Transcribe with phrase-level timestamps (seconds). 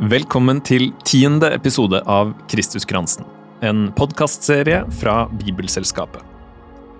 [0.00, 3.26] Velkommen til tiende episode av Kristuskransen,
[3.60, 6.22] en podkastserie fra Bibelselskapet.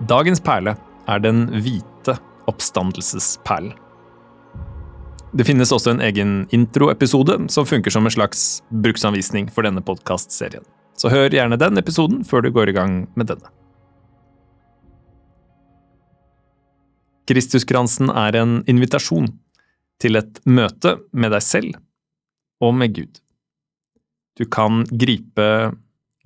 [0.05, 0.75] Dagens perle
[1.09, 2.13] er den hvite
[2.45, 3.73] oppstandelsesperlen.
[5.33, 10.61] Det finnes også en egen introepisode som funker som en slags bruksanvisning for denne podkastserien.
[10.93, 13.49] Så hør gjerne den episoden før du går i gang med denne.
[17.25, 19.39] Kristuskransen er en invitasjon
[19.97, 21.87] til et møte med deg selv
[22.61, 23.21] og med Gud.
[24.37, 25.47] Du kan gripe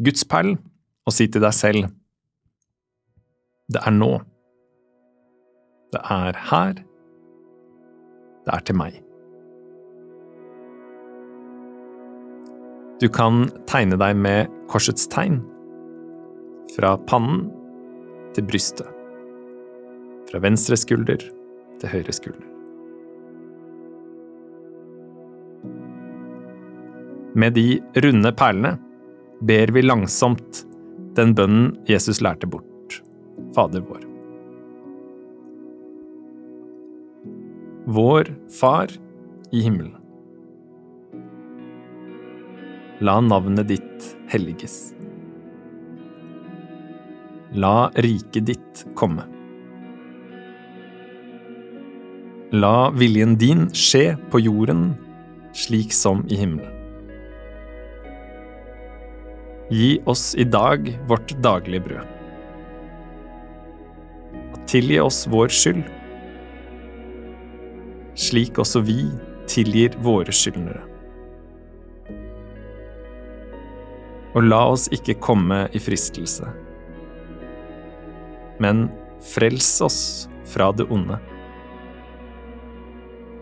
[0.03, 0.55] Guds perl
[1.05, 1.87] og si til deg selv
[3.71, 4.11] Det er nå.
[5.95, 6.77] Det er her.
[8.45, 8.99] Det er til meg.
[13.01, 15.41] Du kan tegne deg med korsets tegn.
[16.75, 17.47] Fra pannen
[18.37, 18.87] til brystet.
[20.29, 21.25] Fra venstre skulder
[21.81, 22.54] til høyre skulder.
[27.35, 28.77] Med de runde perlene
[29.43, 30.61] ber vi langsomt
[31.17, 33.01] den bønnen Jesus lærte bort,
[33.55, 34.05] Fader vår.
[37.91, 38.91] Vår Far
[39.51, 39.97] i himmelen.
[43.03, 44.77] La navnet ditt helliges.
[47.51, 49.27] La riket ditt komme.
[52.55, 54.87] La viljen din skje på jorden
[55.55, 56.84] slik som i himmelen.
[59.69, 62.11] Gi oss i dag vårt daglige brød.
[64.53, 65.87] Og tilgi oss vår skyld,
[68.15, 68.99] slik også vi
[69.49, 70.83] tilgir våre skyldnere.
[74.35, 76.45] Og la oss ikke komme i fristelse,
[78.61, 78.85] men
[79.33, 80.01] frels oss
[80.45, 81.17] fra det onde.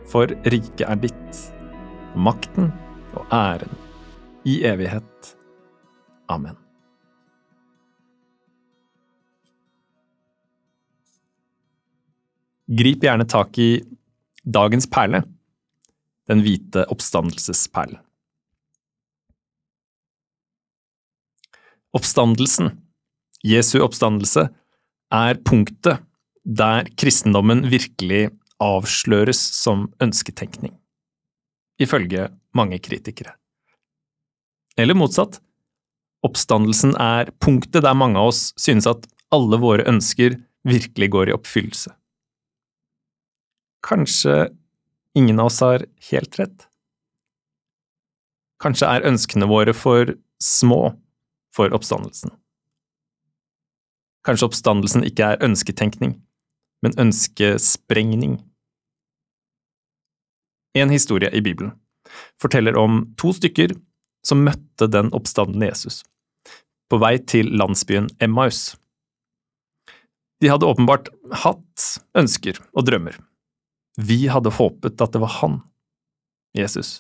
[0.08, 1.42] For riket er ditt,
[2.16, 2.72] makten
[3.18, 3.82] og æren
[4.48, 5.13] i evighet.
[6.34, 6.58] Amen.
[12.74, 13.84] Grip gjerne tak i
[14.44, 15.22] dagens perle,
[16.32, 18.00] den hvite oppstandelsesperlen.
[21.94, 22.72] Oppstandelsen,
[23.46, 24.48] Jesu oppstandelse,
[25.14, 26.02] er punktet
[26.44, 28.32] der kristendommen virkelig
[28.64, 30.74] avsløres som ønsketenkning,
[31.78, 33.36] ifølge mange kritikere.
[34.80, 35.38] Eller motsatt,
[36.24, 41.36] Oppstandelsen er punktet der mange av oss synes at alle våre ønsker virkelig går i
[41.36, 41.92] oppfyllelse.
[43.84, 44.54] Kanskje
[45.20, 46.68] ingen av oss har helt rett?
[48.64, 50.94] Kanskje er ønskene våre for små
[51.54, 52.32] for oppstandelsen?
[54.24, 56.16] Kanskje oppstandelsen ikke er ønsketenkning,
[56.80, 58.38] men ønskesprengning?
[60.80, 61.76] En historie i Bibelen
[62.40, 63.76] forteller om to stykker
[64.24, 66.00] som møtte den oppstandende Jesus
[66.94, 68.76] på vei til landsbyen Emmaus.
[70.44, 71.08] De hadde åpenbart
[71.42, 71.86] hatt
[72.20, 73.16] ønsker og drømmer.
[73.98, 75.56] Vi hadde håpet at det var han,
[76.54, 77.00] Jesus,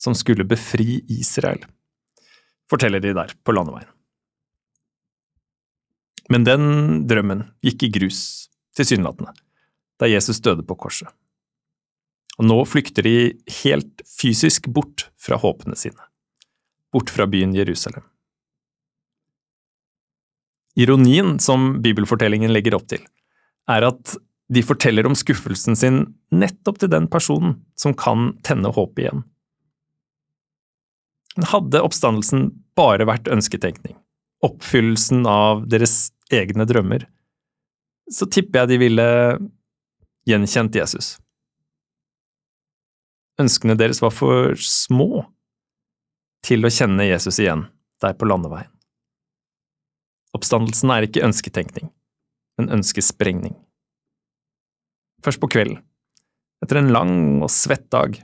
[0.00, 1.60] som skulle befri Israel,
[2.72, 3.90] forteller de der på landeveien.
[6.32, 6.64] Men den
[7.10, 8.22] drømmen gikk i grus,
[8.78, 9.34] tilsynelatende,
[10.00, 11.12] da Jesus døde på korset.
[12.40, 13.16] Og nå flykter de
[13.60, 16.00] helt fysisk bort fra håpene sine,
[16.96, 18.08] bort fra byen Jerusalem.
[20.74, 23.02] Ironien som bibelfortellingen legger opp til,
[23.70, 24.16] er at
[24.52, 26.00] de forteller om skuffelsen sin
[26.34, 29.22] nettopp til den personen som kan tenne håp igjen.
[31.50, 33.96] Hadde oppstandelsen bare vært ønsketenkning,
[34.44, 37.06] oppfyllelsen av deres egne drømmer,
[38.10, 39.06] så tipper jeg de ville
[40.28, 41.14] gjenkjent Jesus.
[43.40, 45.24] Ønskene deres var for små
[46.44, 47.66] til å kjenne Jesus igjen
[48.04, 48.73] der på landeveien.
[50.34, 51.90] Oppstandelsen er ikke ønsketenkning,
[52.58, 53.54] men ønskesprengning.
[55.24, 55.78] Først på kvelden,
[56.64, 57.14] etter en lang
[57.44, 58.18] og svett dag,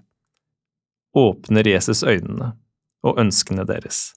[1.17, 2.53] åpner Jesus øynene
[3.07, 4.11] og ønskene deres,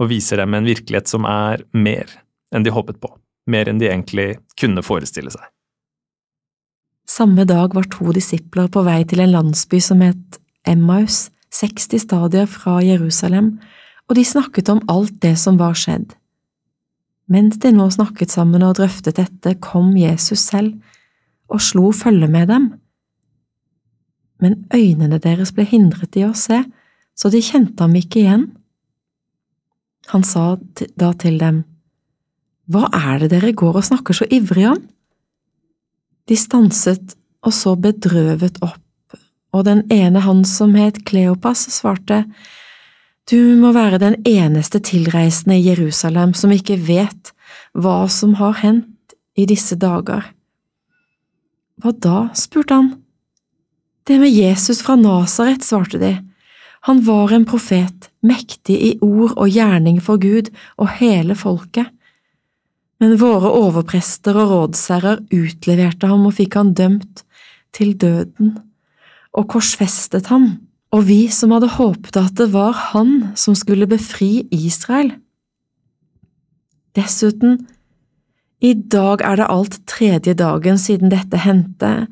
[0.00, 2.10] og viser dem en virkelighet som er mer
[2.54, 3.10] enn de håpet på,
[3.50, 5.44] mer enn de egentlig kunne forestille seg.
[7.08, 12.46] Samme dag var to disipler på vei til en landsby som het Emmaus, 60 stadier
[12.50, 13.58] fra Jerusalem,
[14.08, 16.14] og de snakket om alt det som var skjedd.
[17.30, 20.74] Mens de nå snakket sammen og drøftet dette, kom Jesus selv
[21.48, 22.68] og slo følge med dem.
[24.42, 26.60] Men øynene deres ble hindret i å se,
[27.16, 28.48] så de kjente ham ikke igjen.
[30.12, 30.56] Han sa
[31.00, 31.64] da til dem,
[32.68, 34.80] Hva er det dere går og snakker så ivrig om?
[36.28, 38.80] De stanset og så bedrøvet opp
[39.54, 42.24] og den ene han som het Kleopas, svarte,
[43.30, 47.32] Du må være den eneste tilreisende i Jerusalem som ikke vet
[47.72, 50.26] hva som har hendt i disse dager.
[51.80, 52.18] Hva da?
[52.36, 52.90] spurte han.
[54.04, 56.12] Det med Jesus fra Nasaret, svarte de.
[56.84, 61.88] Han var en profet, mektig i ord og gjerning for Gud og hele folket.
[63.00, 67.24] Men våre overprester og rådsherrer utleverte ham og fikk han dømt
[67.74, 68.58] til døden,
[69.32, 70.58] og korsfestet ham,
[70.94, 75.10] og vi som hadde håpet at det var han som skulle befri Israel.
[76.94, 77.64] Dessuten,
[78.62, 82.06] i dag er det alt tredje dagen siden dette hendte,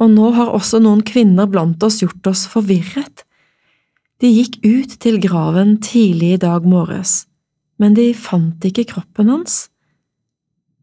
[0.00, 3.24] og nå har også noen kvinner blant oss gjort oss forvirret.
[4.24, 7.26] De gikk ut til graven tidlig i dag morges,
[7.76, 9.66] men de fant ikke kroppen hans.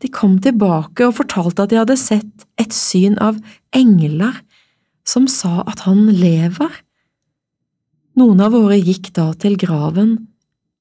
[0.06, 3.40] De kom tilbake og fortalte at de hadde sett et syn av
[3.74, 4.44] engler
[5.08, 6.70] som sa at han lever.
[8.20, 10.16] Noen av våre gikk da til graven,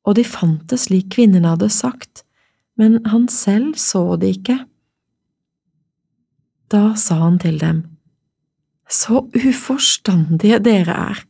[0.04, 2.24] og de fant det slik kvinnen hadde sagt,
[2.76, 4.58] men han selv så det ikke.
[6.72, 7.88] Da sa han til dem,
[8.88, 11.20] Så uforstandige dere er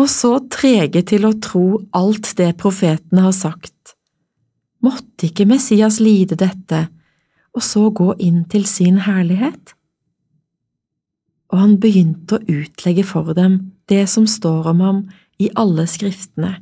[0.00, 1.66] og så trege til å tro
[1.96, 3.96] alt det profetene har sagt.
[4.84, 6.86] Måtte ikke Messias lide dette,
[7.52, 9.74] og så gå inn til sin herlighet?
[11.50, 15.00] Og han begynte å utlegge for dem det som står om ham
[15.42, 16.58] i alle skriftene,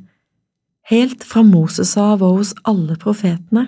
[0.89, 3.67] helt fra Moses av og hos alle profetene.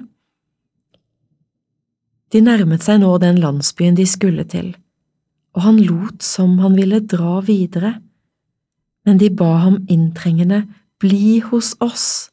[2.32, 4.72] De nærmet seg nå den landsbyen de skulle til,
[5.54, 8.00] og han lot som han ville dra videre
[9.06, 10.66] men de ba ham inntrengende,
[11.02, 12.30] bli hos oss.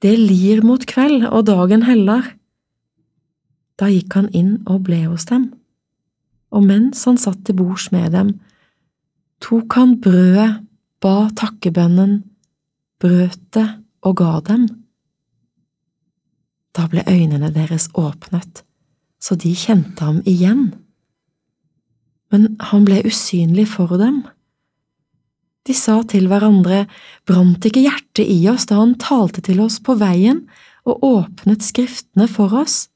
[0.00, 2.24] Det lir mot kveld, og dagen heller.
[3.76, 5.50] Da gikk han inn og ble hos dem,
[6.50, 8.34] og mens han satt til bords med dem,
[9.40, 10.60] tok han brødet,
[11.00, 12.20] ba takkebønnen,
[13.00, 13.66] brøt det
[14.04, 14.66] og ga dem.
[16.76, 18.62] Da ble øynene deres åpnet,
[19.20, 20.70] så de kjente ham igjen.
[22.30, 24.22] Men han ble usynlig for dem.
[25.66, 26.84] De sa til hverandre,
[27.28, 30.44] brant ikke hjertet i oss da han talte til oss på veien
[30.88, 32.89] og åpnet skriftene for oss?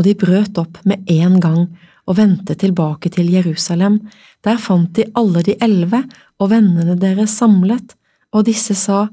[0.00, 1.66] Og de brøt opp med en gang
[2.08, 4.00] og vendte tilbake til Jerusalem.
[4.40, 6.06] Der fant de alle de elleve
[6.40, 7.92] og vennene deres samlet,
[8.32, 9.10] og disse sa,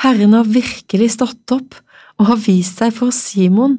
[0.00, 1.76] Herren har virkelig stått opp
[2.16, 3.76] og har vist seg for Simon.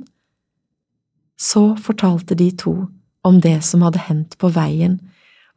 [1.40, 2.76] Så fortalte de to
[3.26, 5.00] om det som hadde hendt på veien,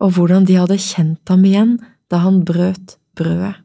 [0.00, 1.76] og hvordan de hadde kjent ham igjen
[2.08, 3.58] da han brøt brødet.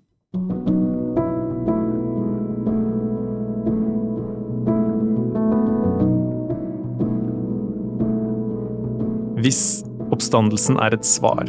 [9.48, 11.48] Hvis oppstandelsen er et svar,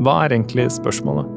[0.00, 1.28] hva er egentlig spørsmålet?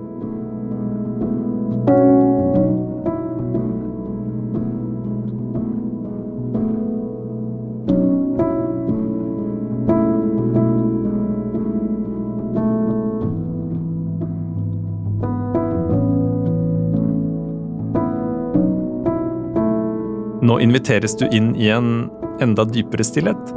[20.46, 22.08] Nå inviteres du inn i en
[22.40, 23.56] enda dypere stillhet,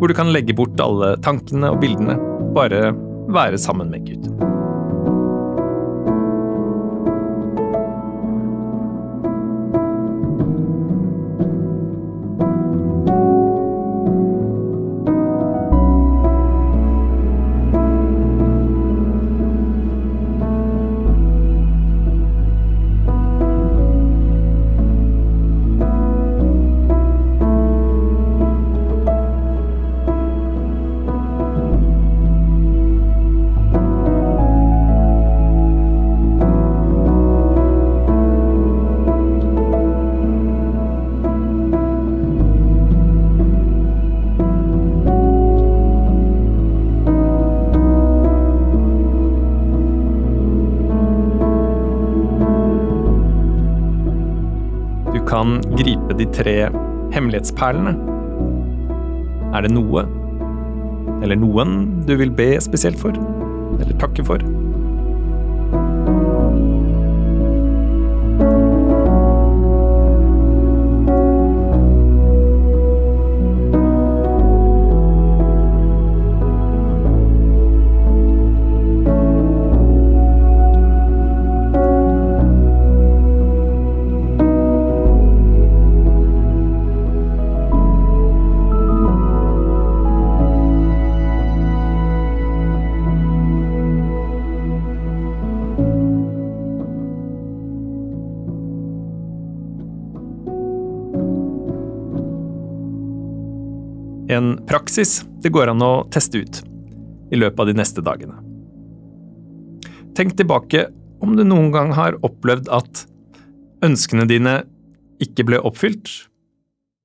[0.00, 2.16] hvor du kan legge bort alle tankene og bildene,
[2.56, 2.88] bare
[3.30, 4.30] være sammen med Gud.
[55.40, 56.54] Kan gripe de tre
[57.14, 57.94] hemmelighetsperlene.
[59.56, 60.04] Er det noe,
[61.24, 63.16] eller noen, du vil be spesielt for,
[63.80, 64.44] eller takke for?
[104.40, 106.62] En praksis det går an å teste ut
[107.30, 108.38] i løpet av de neste dagene.
[110.16, 110.86] Tenk tilbake
[111.20, 113.04] om du noen gang har opplevd at
[113.84, 114.62] ønskene dine
[115.20, 116.08] ikke ble oppfylt,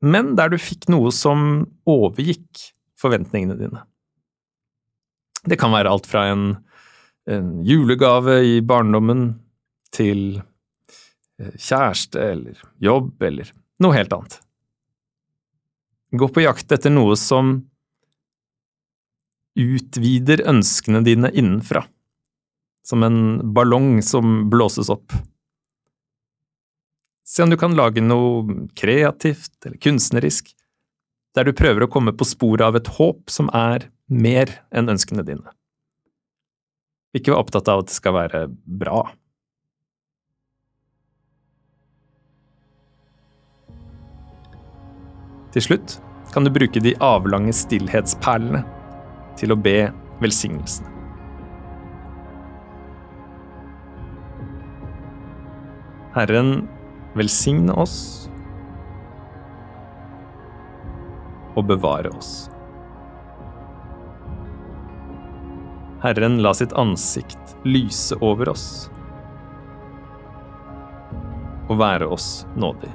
[0.05, 2.69] men der du fikk noe som overgikk
[3.01, 3.83] forventningene dine.
[5.45, 6.47] Det kan være alt fra en,
[7.27, 9.27] en julegave i barndommen
[9.95, 13.51] til eh, kjæreste eller jobb eller
[13.83, 14.39] noe helt annet.
[16.15, 17.57] Gå på jakt etter noe som
[19.55, 21.85] utvider ønskene dine innenfra,
[22.87, 23.17] som en
[23.55, 25.15] ballong som blåses opp.
[27.25, 30.51] Se om du kan lage noe kreativt eller kunstnerisk,
[31.35, 35.25] der du prøver å komme på sporet av et håp som er mer enn ønskene
[35.25, 35.51] dine.
[37.15, 39.07] Ikke vær opptatt av at det skal være bra.
[45.55, 45.95] Til slutt
[46.35, 48.59] kan du bruke de avlange stillhetsperlene
[49.39, 49.85] til å be
[50.19, 50.89] velsignelsen.
[56.17, 56.49] Herren
[57.15, 57.95] velsigne oss
[61.55, 62.33] og bevare oss.
[66.03, 68.67] Herren la sitt ansikt lyse over oss
[71.71, 72.91] og være oss nådig.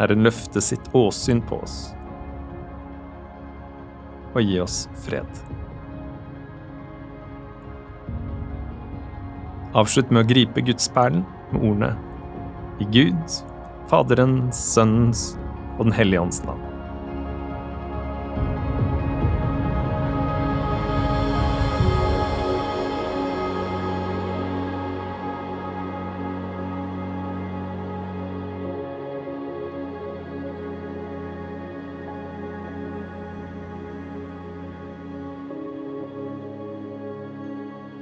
[0.00, 1.80] Herren løfte sitt åsyn på oss
[4.30, 5.28] og gi oss fred.
[9.76, 11.92] Avslutt med å gripe gudsperlen med ordene
[12.80, 13.38] i Gud,
[13.90, 15.24] Faderens, Sønnens
[15.76, 16.69] og Den hellige ånds navn.